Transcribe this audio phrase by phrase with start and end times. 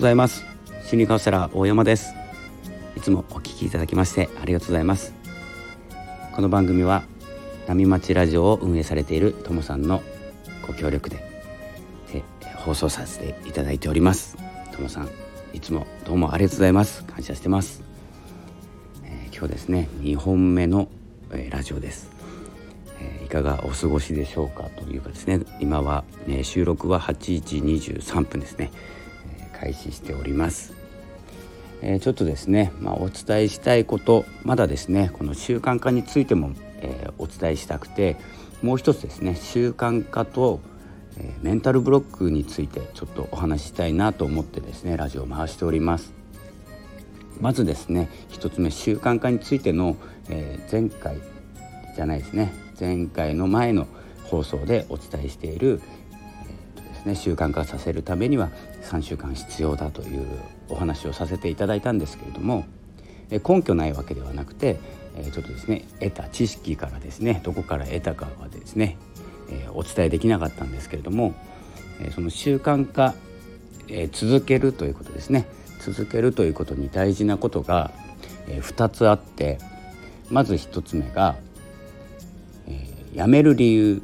[0.00, 0.46] ございます。
[0.82, 2.14] 心理カウンセラー大山です。
[2.96, 5.12] いつもお聞きいただきましてありがとうございます。
[6.34, 7.02] この番組は
[7.66, 10.02] 波町ラジオを運営されているともさんの
[10.66, 11.22] ご協力で
[12.56, 14.38] 放送させていただいております。
[14.74, 15.08] ともさん
[15.52, 17.04] いつもどうもありがとうございます。
[17.04, 17.82] 感謝してます、
[19.04, 20.88] えー、今日ですね2本目の、
[21.30, 22.10] えー、ラジオです。
[23.02, 28.70] えいかがお過ごしでしょうかというかですね今は、ね、収録は8時23分ですね、
[29.60, 30.72] 開始しております、
[31.82, 38.16] えちょっとですね、まあ、お伝えしたいことまだですねこの習慣化についても、えお伝えしたくて
[38.62, 40.60] もう一つですね習慣化と、
[41.18, 46.12] えメンタルブロックについてちょっとお話ししたいなと思ってですねラジオを回しております。
[47.38, 49.96] まずですね一つ目習慣化についての、
[50.28, 51.18] え前回
[51.94, 53.86] じゃないですね前回の前の
[54.24, 55.82] 放送でお伝えしている、
[57.04, 58.50] ね、習慣化させるためには
[58.82, 60.26] 3週間必要だという
[60.68, 62.64] お話をさせていただいたんですけれども
[63.30, 64.78] 根拠ないわけではなくて
[65.32, 68.96] ちょっとですね得た知識からですねどこから得たかはですね
[69.74, 71.34] お伝えできなかったんですけれども
[72.14, 73.14] その習慣化
[74.12, 75.46] 続けるということですね。
[75.80, 77.90] 続けるということに大事なことが
[78.46, 79.58] 2つあって
[80.28, 81.36] まず1つ目が
[83.14, 84.02] 辞める理由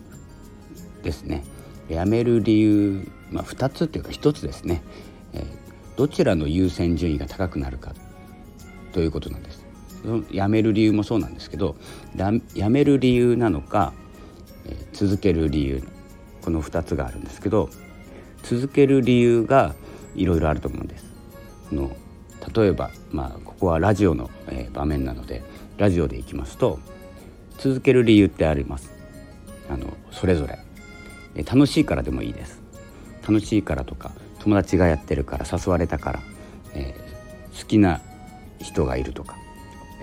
[1.03, 1.45] ですね。
[1.89, 4.83] 辞める理由、まあ、2つっていうか1つですね、
[5.33, 5.45] えー、
[5.97, 7.95] どちらの優先順位が高くなるか。
[8.93, 9.65] ということなんです。
[10.31, 11.77] 辞める理由もそうなんですけど
[12.55, 13.93] 辞める理由なのか、
[14.65, 15.83] えー、続ける理由。
[16.43, 17.69] この2つがあるんですけど
[18.45, 19.75] 続ける理由が
[20.15, 21.05] いろいろあると思うんです。
[21.73, 21.97] の
[22.55, 25.43] 例えば、まあ、ここはラジオの、えー、場面なので
[25.77, 26.79] ラジオでいきますと
[27.59, 28.93] 続ける理由ってあります。
[29.69, 30.59] あのそれぞれ、
[31.45, 32.61] 楽しいからでもいいです。
[33.27, 36.21] 楽しいからとか友達がやってるから誘われたから、
[36.75, 38.01] えー、好きな
[38.61, 39.37] 人がいるとか、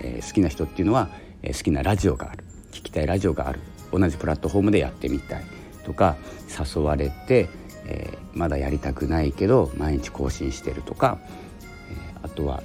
[0.02, 1.10] えー、好きな人っていうのは、
[1.42, 2.44] えー、好きなラジオがある。
[2.72, 3.60] 聞きたいラジオがある。
[3.92, 5.44] 同じプラットフォームでやってみたい
[5.86, 6.18] とか
[6.50, 7.48] 誘われて、
[7.86, 11.20] えまだやりたくないけど毎日更新してるとか、
[11.92, 12.64] えあとは、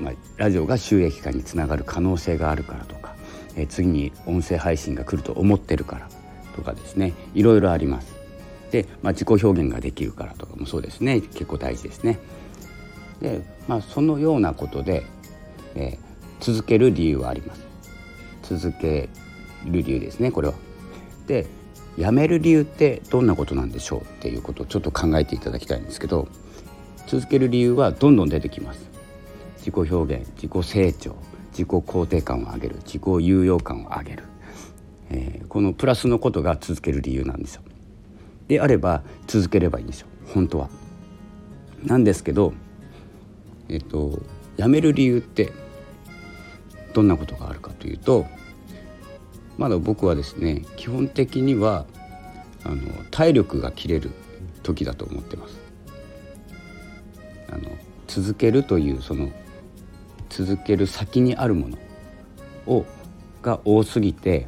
[0.00, 3.14] まあ、ラジオが収益化につながる可能性があるからとか、
[3.56, 6.08] え次に音声配信が来ると思ってるから
[6.60, 8.14] とかですねいろいろあります。
[8.70, 12.18] で、まあ、自己表現ができるからとかもそうですね結構大事ですね。
[13.20, 15.04] で、まあ、そのようなことで、
[15.74, 17.66] えー、続ける理由はあります。
[18.42, 19.08] 続け
[19.64, 20.54] る理由ですねこれは。
[21.26, 21.46] で
[21.96, 26.28] やめる理由ってどんなことなんでしょうっていうことをちょっと考えていただきたいんですけど
[27.06, 28.88] 続ける理由はどんどん出てきます。
[29.58, 31.16] 自己表現自己成長
[31.50, 34.24] 自己肯定感を上げる自己有用感を上げる
[35.10, 37.62] えー、このプラスのことが続ける理由なんですよ。
[38.48, 40.70] であれば続ければいいんですよ本当は。
[41.84, 42.52] なんですけど、
[43.68, 44.20] えっと、
[44.56, 45.52] やめる理由って
[46.92, 48.26] どんなことがあるかというと
[49.56, 51.86] まだ僕はですね基本的には
[52.64, 52.76] あの
[53.10, 54.10] 体力が切れる
[54.62, 55.58] 時だと思ってます。
[57.48, 57.70] あの
[58.06, 59.30] 続けるというその
[60.28, 61.78] 続ける先にあるもの
[62.66, 62.84] を
[63.42, 64.46] が多すぎて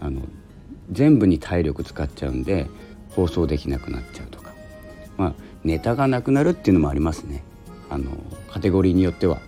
[0.00, 0.22] あの
[0.90, 2.68] 全部に体力使っちゃうんで
[3.10, 4.52] 放送できなくなっちゃうとか、
[5.16, 7.42] まあ、ネタがなくなるっていうのもありますね。
[7.88, 8.10] あの
[8.50, 9.40] カテゴリーによっては。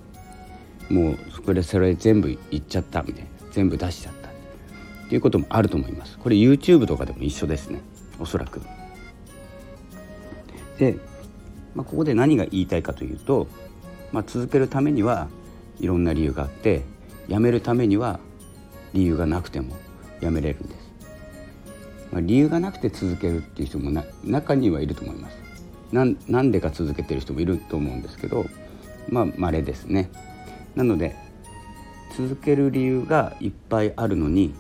[0.91, 3.31] もうそれそれ全部いっちゃったみたいな。
[3.53, 4.29] 全部出しちゃった。
[4.29, 6.19] っていうこともあると思います。
[6.19, 7.81] これ YouTube とかでも一緒ですね。
[8.19, 8.61] おそらく。
[10.79, 10.97] で、
[11.75, 13.47] まあ、ここで何が言いたいかというと、
[14.11, 15.29] まあ、続けるためには
[15.81, 16.83] いろんな理由があって
[17.29, 18.21] やめるためには
[18.93, 19.77] 理由がなくても
[20.23, 20.77] やめれるんです、
[22.13, 25.37] まあ、理由がなくて続けるっていう人もな中にはいると思います。
[25.93, 28.47] なんでか続けてる人もいると思うんですけど
[29.11, 30.11] まあ稀ですね。
[30.75, 31.15] なので
[32.17, 34.55] 続ける理由がいっぱいあるのに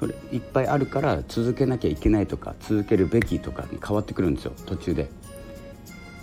[0.00, 4.52] それいっぱいあるから続けなきゃいけないとか続けるべきとかに変わってくるんですよ。
[4.66, 5.08] 途中で。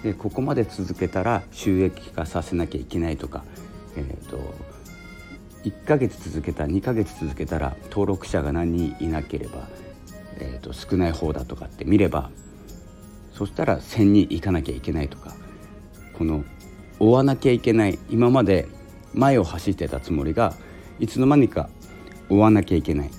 [0.03, 3.43] でここまで続けたら収益化させなきゃいけないとか、
[3.95, 4.74] えーと
[5.65, 9.67] 1ヶ月続けた2ヶ月続けたら登録者が何人いなければ、
[10.37, 12.29] えー、と少ない方だとかって見れば
[13.33, 15.35] そしたら1,000人いかなきゃいけないとか
[16.17, 16.45] この
[16.99, 18.67] 追わなきゃいけない今まで
[19.13, 20.53] 前を走ってたつもりが
[20.99, 21.69] いつの間にか
[22.29, 23.11] 追わなきゃいけない。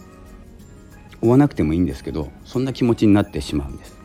[1.22, 3.96] 追わなくてもいいんですけどそんな気持ちになってしまうんです。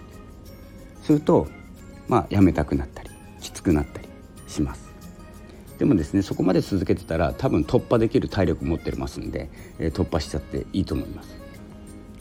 [1.03, 1.47] すると
[2.07, 3.09] まあやめたくなったり
[3.41, 4.07] きつくなったり
[4.47, 4.90] します。
[5.81, 9.50] でもですねそこまで続けてたら多分突破できる体力持ってますんで、
[9.80, 11.36] え、突破しちゃっていいと思います。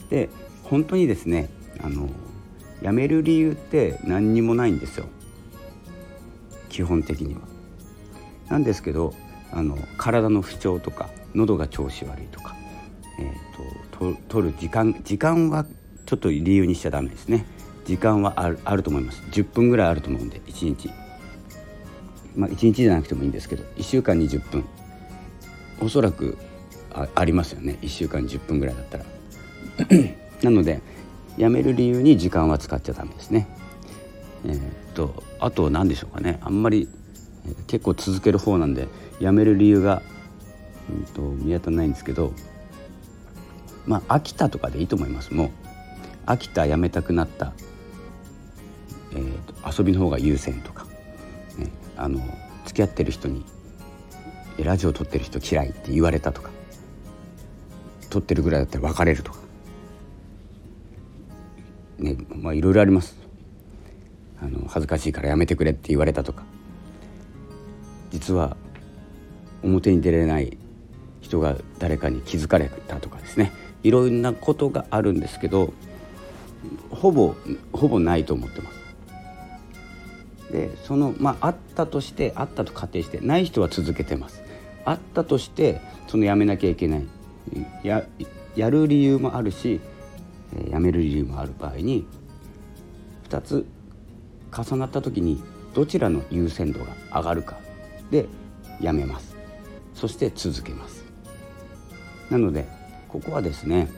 [0.09, 0.31] で
[0.63, 2.09] 本当にですねあの
[2.83, 5.05] 辞める理由って何にもないんですよ。
[6.71, 7.43] 基本的には。
[8.49, 9.13] なんですけど
[9.53, 12.57] あの体の不調とか喉が調子悪いとか、
[13.19, 15.67] えーと、と取る時間時間は
[16.07, 17.45] ちょっと理由にしちゃダメですね
[17.85, 20.91] 時間はあるあると思います10分ぐらいあると思うんで1日
[22.37, 24.65] まあ1日じゃなくてもいいんですけど1週間に10分。
[25.83, 26.37] おそらく
[26.93, 27.79] あありますよね。
[27.83, 29.05] 1週間に10分ぐらいだったら。
[30.43, 30.81] なので
[31.37, 33.49] やめる理由に時間は使っちゃダメですね。
[34.47, 34.61] えー、っ
[34.95, 36.39] とあと何でしょうかね。
[36.43, 36.89] あんまり
[37.67, 38.89] 結構続ける方なんで
[39.21, 40.03] やめる理由が、
[40.91, 42.33] うんと、見当たらないんですけど
[43.87, 45.33] まあ飽きたとかでいいと思います。
[45.33, 45.51] もう
[46.27, 47.53] 飽きたやめたくなった、
[49.13, 50.80] えーと、遊びの方が優先とか、
[52.01, 52.21] あの
[52.65, 53.45] 付き合ってる人に
[54.59, 56.51] ラジオ撮ってる人嫌いって言われたとか。
[58.11, 59.39] 撮ってるぐらいだったら別れるとか。
[61.99, 63.17] ねまあいろいろあります。
[64.43, 66.43] あの恥ずかしいからやめてくれって言われたとか。
[68.11, 68.57] 実は
[69.63, 70.59] 表に出れない
[71.21, 73.53] 人が誰かに気づかれたとかですね。
[73.83, 75.73] いろんなことがあるんですけど
[76.91, 77.35] ほぼ
[77.73, 78.80] ほぼないと思ってます。
[80.51, 84.43] でそのまああったとしてあったと仮定してない人は続けてます。
[84.85, 87.07] あったとしてそのやめなきゃいけない。
[87.83, 88.05] や
[88.57, 89.81] やる理由もあるし
[90.71, 92.07] やめる理由もある場合に
[93.29, 93.67] 2つ
[94.53, 95.43] 重なった時に
[95.75, 97.57] どちらの優先度が上がるか。
[98.11, 98.27] で
[98.81, 99.37] やめます。
[99.95, 101.05] そして続けます。
[102.31, 102.67] なので
[103.09, 103.89] ここはですね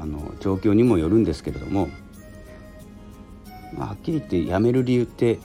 [0.00, 1.88] あの状況にもよるんですけれども、
[3.74, 5.38] まあ、はっきり言ってやめる理由って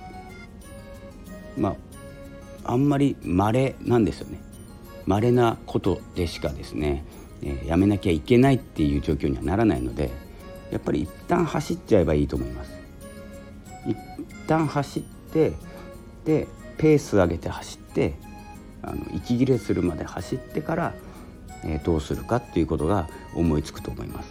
[1.58, 1.76] ま
[2.66, 4.40] ああんまり稀なんですよね
[5.06, 7.04] 稀なことでしかですね、
[7.42, 10.12] えー、やめなきゃいけないっていう状況にはならないので
[10.72, 12.72] やっぱり一旦走っちゃえばいいと思います
[13.86, 13.98] 一
[14.48, 15.54] 旦走って
[16.24, 16.48] で
[16.78, 18.14] ペース上げて走って
[18.82, 20.94] あの息切れするまで走ってから、
[21.64, 24.30] えー、どうするかっていうことが思いつくと思います。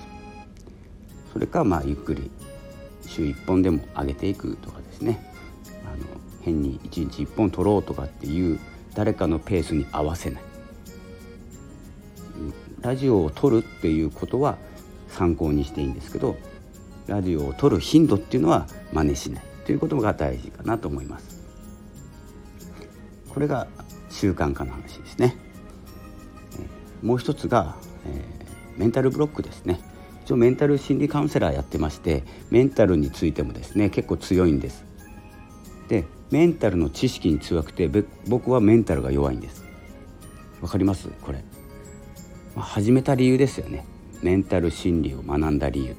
[1.33, 2.31] それかまあゆっくり
[3.13, 5.21] 週1本でも上げていくとかですね
[5.85, 6.05] あの
[6.43, 8.59] 変に1日1本取ろうとかっていう
[8.95, 10.43] 誰かのペースに合わせない
[12.81, 14.59] ラジオを取るっていうことは
[15.09, 16.37] 参考にしていいんですけど
[17.07, 21.43] ラジオを取る頻度っていうのは真似しないということが大事かなと思います。
[23.29, 23.67] これが
[24.11, 25.37] 習慣化の話ですね。
[27.03, 27.77] もう一つが、
[28.07, 29.81] えー、メンタルブロックですね。
[30.33, 34.83] 一応メンタル心理カウンセラーやってましてメンタルについてもですね結構強いんです。
[35.89, 37.91] でメンタルの知識に強くて
[38.29, 39.63] 僕はメンタルが弱いんです。
[40.63, 41.09] わかります？
[41.21, 41.45] これ、
[42.57, 43.85] まあ、始めた理由ですよね。
[44.23, 45.97] メンタル心理を学んだ理由。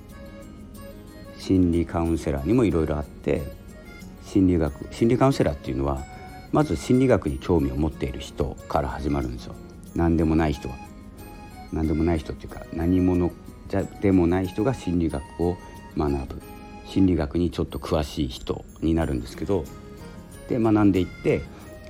[1.38, 3.44] 心理カウンセラーにもいろいろあって
[4.26, 6.04] 心理学心理カウンセラーっていうのは
[6.52, 9.54] まず心理学に興味を持っている人から始まるんですよ。
[9.94, 10.76] 何でもない人は。
[11.72, 13.32] 何でもない人っていうか何者
[13.82, 15.58] でもない人が心理学を
[15.98, 16.42] 学ぶ
[16.86, 19.64] 心理学にちょっと詳しい人になるんですけど
[20.48, 21.42] で学んでいって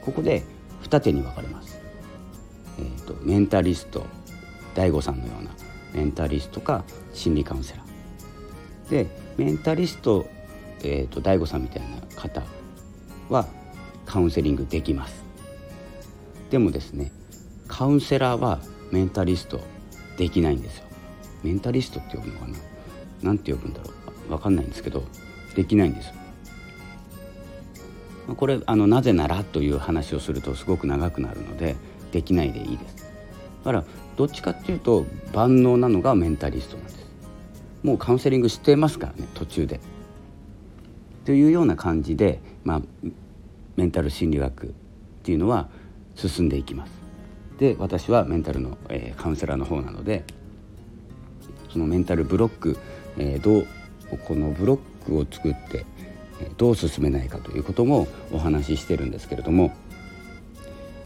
[0.05, 0.43] ここで
[0.81, 1.81] 二手に分かれます。
[2.77, 4.05] えーと、メンタリスト
[4.75, 5.51] DAIGO さんのような
[5.93, 6.83] メンタリストか
[7.13, 8.89] 心理カウンセラー。
[8.89, 10.25] でメンタリスト、
[10.83, 12.43] えーと、と DAIGO さんみたいな方
[13.29, 13.47] は
[14.05, 15.23] カウンセリングできます
[16.49, 17.11] でもですね
[17.67, 18.59] カウンセラーは
[18.91, 19.59] メンタリスト
[20.17, 20.85] できないんですよ
[21.43, 22.57] メンタリストって呼ぶのかな？
[23.21, 23.91] 何て呼ぶんだろ
[24.27, 24.29] う？
[24.29, 25.03] 分かんないんですけど
[25.55, 26.11] できないんです。
[28.37, 31.75] これあのなぜならという話をするとすごく長くなるので
[32.11, 32.95] できないでいいです。
[32.95, 33.03] だ
[33.65, 33.83] から
[34.15, 37.05] どっちかっていうと万能なのがメンタリストなんです。
[37.83, 39.81] もうカウンセリングしてますからね途中で。
[41.25, 42.81] というような感じで、まあ、
[43.75, 44.69] メンタル心理学っ
[45.23, 45.69] ていうのは
[46.15, 46.91] 進んでいきます。
[47.59, 50.23] で私はメンタルの、えー、カウンセラーの方なので
[51.73, 52.77] そのメンタルブロック、
[53.17, 53.67] えー、どう
[54.25, 55.85] このブロックを作って
[56.57, 59.73] どう進めないかということもお話ししてるんですけれども、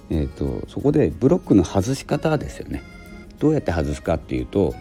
[0.09, 2.83] えーと、そこでブロックの外し方ですよね
[3.39, 4.75] どうやって外すかっていうと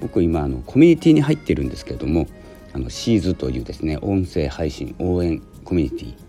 [0.00, 2.26] 僕今あのコミュニティに入ってるんですけれども
[2.72, 6.28] あのシーズというですね音声配信応援コミュニティ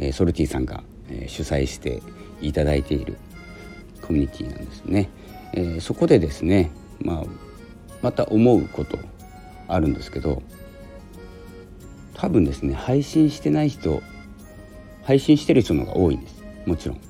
[0.00, 2.02] えソルティさんが、え主催して
[2.40, 3.18] いただいている
[4.00, 5.10] コミュニティなんですね。
[5.52, 7.24] えー、そこでですね、まあ、
[8.02, 8.98] また思うこと
[9.68, 10.42] あるんですけど
[12.14, 14.02] 多分ですね配信してない人
[15.04, 17.00] 配信してる人の方が多いんですもちろん。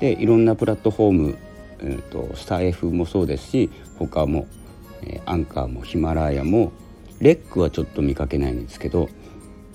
[0.00, 1.38] でいろんなプラットフォーム、
[1.80, 4.46] えーと、スタイフもそうですし他も、
[5.02, 6.72] えー、アンカーもヒマラヤも
[7.20, 9.08] レックはちょっと見かけないんですけど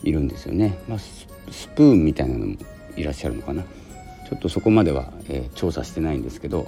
[0.01, 0.77] いるんですよね。
[0.88, 2.55] まあスプーンみたいなのも
[2.95, 6.67] いらっしゃるのかなちょっとそこまでは、えー、調査してないんですけど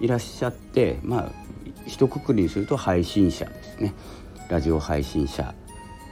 [0.00, 1.47] いらっしゃってまあ
[1.88, 3.94] 一括りにすると配信者ですね。
[4.48, 5.54] ラジオ配信者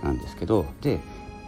[0.03, 1.01] なんですけどで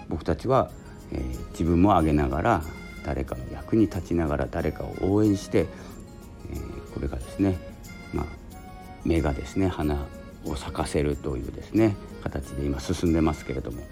[0.09, 0.71] 僕たちは、
[1.13, 2.63] えー、自分も上げながら
[3.05, 5.67] 誰かの役に立ちながら誰かを応援して、
[6.53, 7.59] えー、これがですね、
[8.13, 8.27] まあ、
[9.05, 10.07] 芽がですね花
[10.45, 13.83] を咲かせるというですね形で今進んでますけれども。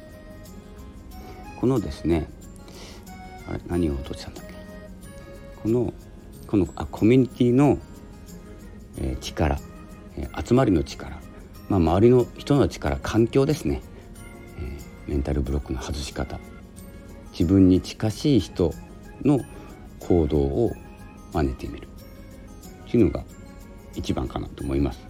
[1.60, 2.28] このですね
[3.48, 4.54] あれ何を落としたんだっけ？
[5.62, 5.92] この
[6.46, 7.78] このあコミュニティの、
[8.98, 9.58] えー、力、
[10.44, 11.20] 集まりの力、
[11.68, 13.82] まあ、周りの人の力環境ですね、
[14.58, 16.38] え、メンタルブロックの外し方。
[17.32, 18.72] 自分に近しい人
[19.22, 19.40] の
[20.00, 20.72] 行動を
[21.32, 21.88] 真似てみる。
[22.90, 23.24] というのが
[23.94, 25.06] 一番かなと思います。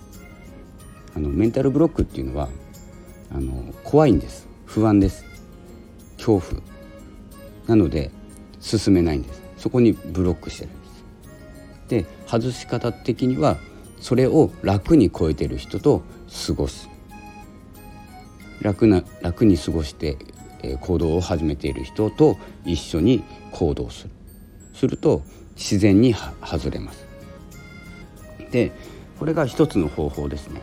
[1.14, 2.48] あのメンタルブロックっていうのは
[3.30, 4.48] あの怖いんです。
[4.64, 5.24] 不安です。
[6.16, 6.62] 恐怖。
[7.66, 8.10] なので
[8.60, 9.42] 進めないんです。
[9.56, 11.04] そこにブロックしてるんです。
[11.88, 13.56] で外し方的には
[14.00, 16.02] それを楽に超えてる人と
[16.46, 16.88] 過ごす。
[18.60, 20.16] 楽な楽に過ごして
[20.80, 23.22] 行動を始めている人と一緒に
[23.52, 24.10] 行動する。
[24.74, 25.22] すると
[25.54, 27.06] 自然に外れます。
[28.50, 28.72] で
[29.18, 30.60] これが一つの方法ですね。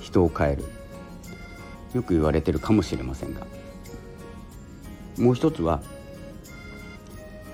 [0.00, 0.64] 人を変える。
[1.94, 3.46] よく言われてるかもしれませんが。
[5.18, 5.82] もう一つは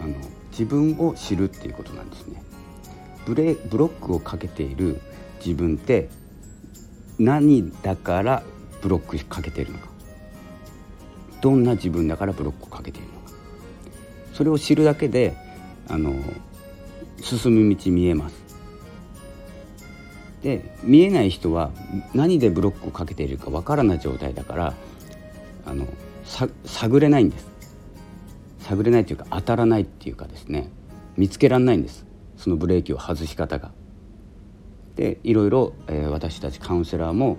[0.00, 0.14] あの
[0.50, 2.42] 自分を知るっていうことなんですね。
[3.26, 5.00] ブレブロックをかけている
[5.44, 6.08] 自分って
[7.18, 8.42] 何だから
[8.80, 9.88] ブロックかけているのか？
[11.40, 13.32] どんな自分だからブロックをかけているのか？
[14.34, 15.36] それを知るだけで
[15.88, 16.14] あの
[17.20, 18.42] 進む道見えます。
[20.42, 21.70] で見えない人は
[22.14, 24.74] 何でブロックをかけているかわからない状態だから
[25.64, 25.86] あの
[26.64, 27.46] 探れないんです。
[28.58, 30.70] 探れないというか当たらないっていうかですね
[31.16, 32.04] 見つけられないんです。
[32.42, 33.70] そのブレーキを外し方が。
[34.96, 37.38] でいろいろ、えー、私たちカウンセラーも、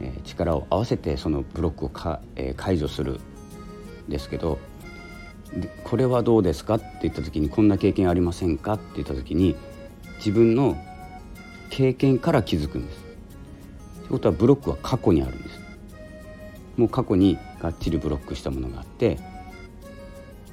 [0.00, 3.20] えー、力を合わせてそのブロックをか、えー、解除する
[4.06, 4.58] んですけど
[5.52, 9.56] でこれはどうですかって言った時にこんな経験ありませんかって言った時に
[10.18, 10.76] 自分の
[11.70, 12.98] 経験から気づくんです。
[13.00, 15.60] ということはブロックは過去にあるんです。
[16.76, 19.18] もう過去にがっちりブロックしたものがあって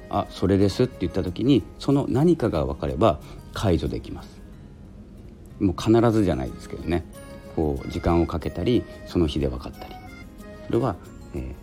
[0.08, 3.20] あそれですって言った時にその何かが分かれば
[3.52, 4.40] 解除できます。
[5.60, 7.04] もう必ずじゃないですけどね。
[7.54, 9.94] こう時間をかけたりその日で分かったり。
[10.66, 10.96] それは、
[11.34, 11.54] え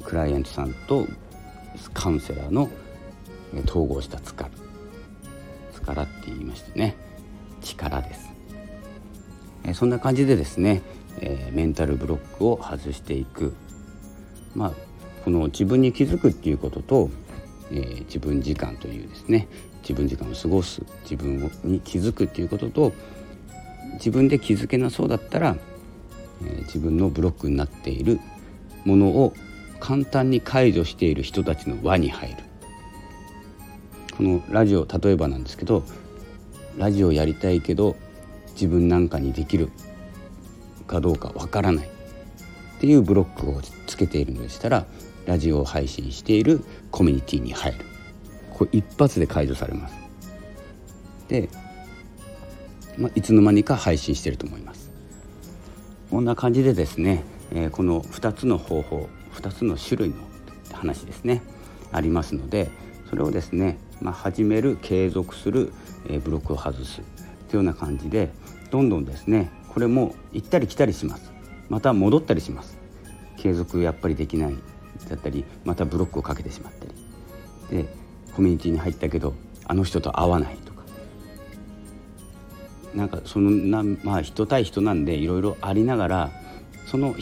[0.00, 1.06] ー、クライアントさんと
[1.92, 2.68] カウンセラーの、
[3.54, 4.50] え、統合した力
[5.72, 6.96] 力って言いましたね。
[7.60, 8.30] 力です、
[9.64, 10.82] えー、そんな感じでですね、
[11.20, 13.54] えー、メンタルブロックを外していく。
[14.54, 14.72] まあ
[15.24, 17.10] この自分に気づくっていうことと
[17.70, 19.48] えー、自分時間というですね
[19.82, 22.92] 自分時間を過ごす自分に気づくっていうことと
[23.94, 25.56] 自分で気づけなそうだったら、
[26.42, 28.20] えー、自分のブロックになっている
[28.84, 29.34] ものを
[29.80, 32.36] 簡単に解除している人たちの輪に入る。
[34.16, 35.84] このラジオ例えばなんですけど
[36.76, 37.94] ラジオやりたいけど
[38.54, 39.70] 自分なんかにできる
[40.88, 44.86] かどうかわからないっていうブロックをつけているのでしたら
[45.28, 47.84] ラジオを配信しているコミュニティに入る。
[48.50, 49.94] これ一発で解除されます。
[51.28, 51.50] で、
[52.96, 54.90] まあ、いつの間にか配信してると思います。
[56.10, 60.16] こんな感じでですね、えー、この2つの方法2つの種類の
[60.72, 61.42] 話ですね
[61.92, 62.70] ありますので
[63.10, 65.70] それをですね、まあ、始める継続する、
[66.08, 67.04] えー、ブロックを外すとい
[67.52, 68.30] うような感じで
[68.70, 71.30] どんどんですねこれも行ったり来たりします。
[71.68, 72.78] また戻ったりします。
[73.36, 74.56] 継続やっぱりできない。
[75.06, 76.86] だったりまたブロックをかけてしまった
[77.70, 77.82] り。
[77.84, 77.88] で
[78.34, 79.34] コミュニティに入ったけど
[79.66, 80.82] あの人と会わないとか。
[82.94, 86.30] なんかそのなまあ人対人なんでいろいろありながら
[86.86, 87.14] その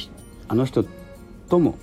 [0.49, 0.85] あの人
[1.49, 1.76] とも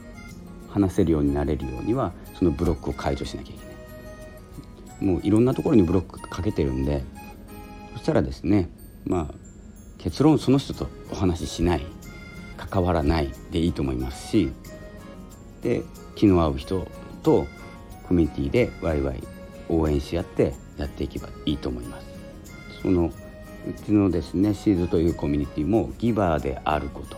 [0.70, 5.06] 話せるようになれるようにはそのブロックを解除しなきゃいけない。
[5.14, 7.04] もういろんなところにブロックかけてるんで
[7.94, 8.70] そしたらですね
[9.06, 9.34] まあ
[9.98, 11.86] 結論その人とお話ししない。
[12.56, 14.52] 関わらないでいいと思いますし
[15.64, 15.84] で
[16.16, 16.88] 気の合う人
[17.24, 17.48] と
[18.08, 19.24] コミュニティでワイワイ
[19.70, 22.08] 応援し合ってやっていけばいいと思います。
[22.82, 27.18] そのうちのですねシーズというコミュニティもギバーであること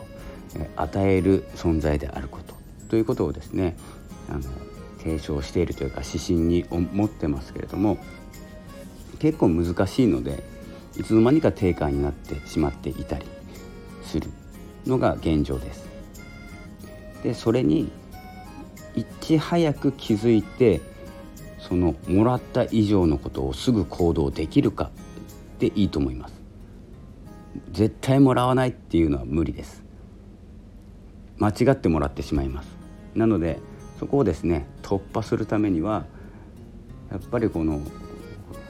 [0.76, 2.54] 与える存在であること
[2.88, 3.76] ということをですね
[4.30, 4.42] あの
[5.00, 7.98] 提唱しているというか指針に持ってますけれども
[9.20, 10.44] 結構難しいので
[10.98, 13.26] いつの間にか定価になってしまっていたり
[14.04, 14.30] する
[14.86, 15.86] のが現状です。
[17.24, 17.92] でそれに
[18.96, 20.82] いち早く気づいて
[21.60, 24.92] そのもらった以上のことをすぐ行動できるか
[25.60, 26.42] でいいと思います。
[27.72, 29.84] 絶対もらわないっていうのは無理です。
[31.38, 32.70] 間違ってもらってしまいます。
[33.16, 33.60] なので
[34.00, 36.06] そこをですね突破するためには
[37.12, 37.82] やっぱりこの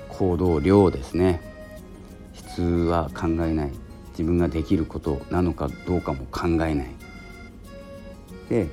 [0.10, 1.42] 行動量ですね。
[2.34, 3.72] 質は考えない。
[4.12, 6.96] 自分ができることなのかどうかも考えない。
[8.50, 8.68] で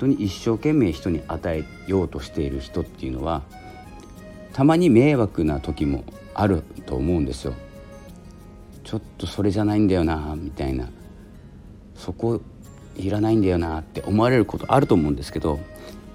[0.00, 3.42] 当に一生懸命人に与えようとしている人っていうのは
[4.54, 6.04] たまに迷惑な時も
[6.34, 7.54] あると思うんですよ。
[8.82, 10.88] ちょっとそれじゃないんだよなみたいな。
[11.94, 12.40] そこ
[12.96, 15.60] いらないんだよなって思われることあると思うんですけど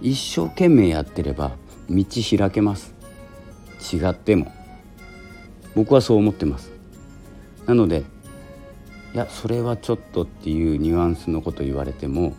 [0.01, 1.51] 一生懸命やってれば
[1.89, 2.04] 道
[2.38, 2.94] 開けます。
[3.94, 4.51] 違っても。
[5.75, 6.72] 僕はそう思ってます。
[7.68, 8.04] なので
[9.13, 12.34] いやそれはちょっとっていうニュアンスのこと言われても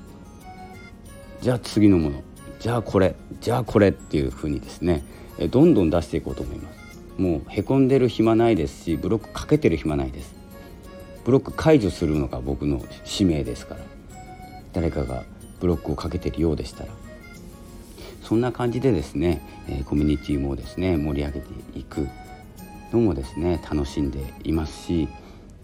[1.47, 2.25] じゃあ次のもの。
[2.59, 3.15] じゃあこれ。
[3.41, 5.05] じゃあこれっていうふうにですね。
[5.53, 7.23] どんどん出していこうと思います。
[7.23, 10.35] もうへこんでる暇ないですしブロックかけてる暇ないです。
[11.25, 13.81] ブロック解除するのが僕の使命ですから。
[14.73, 15.23] 誰かが
[15.61, 16.91] ブロックをかけてるようでしたら。
[18.25, 22.09] そんな感じでですね、えコミュニティもですね盛り上げていく
[22.91, 25.09] のもですね楽しんでいますし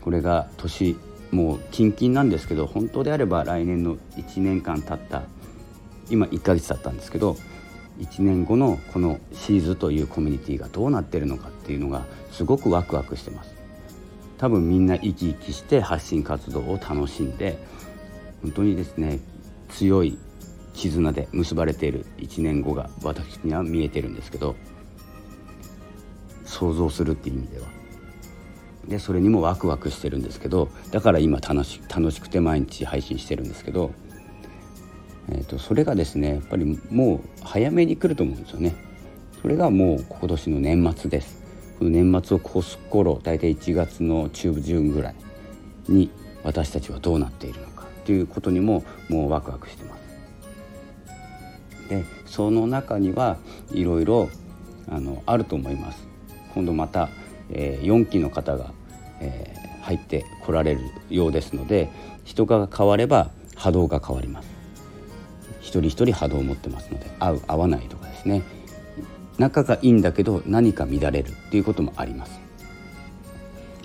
[0.01, 0.97] これが年
[1.33, 5.25] もう近々なんですけど本当であれば来年の1年間経った
[6.11, 7.37] 今1ヶ月経ったんですけど
[7.99, 13.55] 1年後のこのシーズというコミュニティがどうなってるのかっていうのがすごくワクワクしてます。
[14.39, 17.59] 多分みんな生き生きして発信活動を楽しんで
[18.43, 19.21] 本当にですね
[19.69, 20.19] 強い
[20.75, 24.57] 絆で結ばれている1年後が私には見えてるんですけど
[26.45, 27.67] 想像するっていう意味では。
[28.89, 33.93] でそれにもワクワクしてるんですけどだから今楽し楽しくて毎日配信してるんですけど
[35.35, 38.75] えーと、それがですねやっぱりもう早めに来ると思うんですよね。
[39.41, 41.43] それがもう今年の年末です。
[41.79, 45.15] この年末を越す頃大体1月の中旬ぐらい
[45.89, 46.11] に
[46.45, 50.03] 私たちはどうなっているのかということにももうワクワクしてます。
[51.89, 53.39] でその中には
[53.73, 54.29] いろいろ
[54.89, 56.07] あのあると思います。
[56.55, 57.09] 今度また、
[57.51, 58.73] えー、4期の方が、
[59.21, 61.89] えー、入ってこられるようですので
[62.25, 64.62] 人が変われば波動が変わります。
[65.63, 68.43] 一人一人波動を持ってますので合う合わないとかですね。
[69.39, 72.39] 仲がいいんだけど何か乱れるっていうこともあります。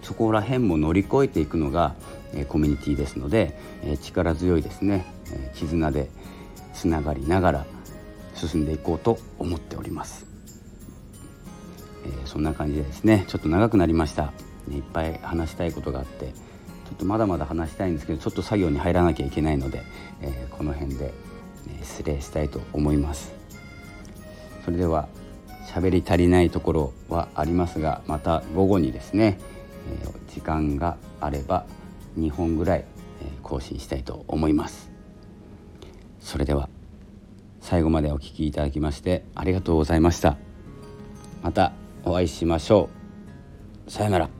[0.01, 1.95] そこら辺も乗り越えていくのが、
[2.33, 6.09] えコミュニティですので、え力強いですね、え絆で
[6.73, 7.65] つながりながら
[8.33, 10.25] 進んでいこうと思っております、
[12.05, 13.25] えそんな感じでですね。
[13.27, 14.33] ちょっと長くなりました。
[14.67, 16.33] ねいっぱい話したいことがあってちょ
[16.93, 19.83] っとまだまだ話したいんですけどちょっと作業に入らなきゃいけないので、
[20.21, 21.13] えこの辺で
[21.83, 23.33] 失礼したいと思います。
[24.65, 25.07] それでは
[25.67, 29.37] 喋り足りないところはありますがまた午後にですね、
[30.03, 31.65] え、時間があれば
[32.17, 32.85] 2本ぐらい、
[33.21, 34.89] え、更新したいと思います。
[36.19, 36.69] それでは
[37.61, 40.37] 最後までお聴きいただきましてありがとうございました。
[41.43, 42.89] またお会いしましょ
[43.87, 43.91] う。
[43.91, 44.36] さよなら。